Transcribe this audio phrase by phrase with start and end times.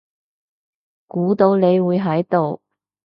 [1.05, 2.59] 估到你會喺度